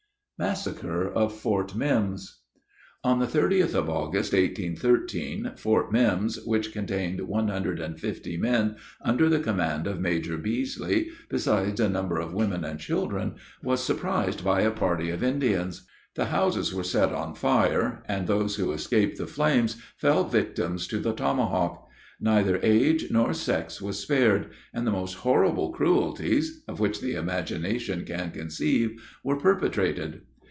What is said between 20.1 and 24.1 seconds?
victims to the tomahawk. Neither age nor sex was